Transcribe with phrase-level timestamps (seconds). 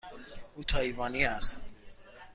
[0.55, 1.61] او تایوانی است.